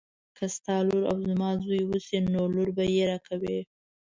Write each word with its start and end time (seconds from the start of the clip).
که 0.37 0.45
ستا 0.55 0.75
لور 0.87 1.03
او 1.11 1.17
زما 1.29 1.49
زوی 1.63 1.81
وشي 1.89 2.17
نو 2.33 2.41
لور 2.55 2.69
به 2.77 2.83
یې 2.95 3.03
راکوي. 3.11 3.59